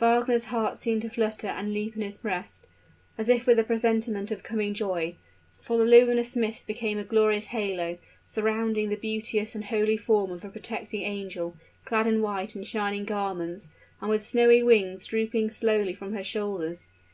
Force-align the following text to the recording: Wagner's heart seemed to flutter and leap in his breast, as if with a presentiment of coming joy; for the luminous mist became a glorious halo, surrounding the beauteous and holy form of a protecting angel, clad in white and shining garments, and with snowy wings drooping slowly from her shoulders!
Wagner's 0.00 0.44
heart 0.46 0.78
seemed 0.78 1.02
to 1.02 1.10
flutter 1.10 1.46
and 1.46 1.74
leap 1.74 1.94
in 1.94 2.00
his 2.00 2.16
breast, 2.16 2.66
as 3.18 3.28
if 3.28 3.46
with 3.46 3.58
a 3.58 3.64
presentiment 3.64 4.30
of 4.30 4.42
coming 4.42 4.72
joy; 4.72 5.14
for 5.60 5.76
the 5.76 5.84
luminous 5.84 6.34
mist 6.34 6.66
became 6.66 6.96
a 6.96 7.04
glorious 7.04 7.48
halo, 7.48 7.98
surrounding 8.24 8.88
the 8.88 8.96
beauteous 8.96 9.54
and 9.54 9.66
holy 9.66 9.98
form 9.98 10.30
of 10.30 10.42
a 10.42 10.48
protecting 10.48 11.02
angel, 11.02 11.54
clad 11.84 12.06
in 12.06 12.22
white 12.22 12.54
and 12.54 12.66
shining 12.66 13.04
garments, 13.04 13.68
and 14.00 14.08
with 14.08 14.24
snowy 14.24 14.62
wings 14.62 15.04
drooping 15.06 15.50
slowly 15.50 15.92
from 15.92 16.14
her 16.14 16.24
shoulders! 16.24 16.88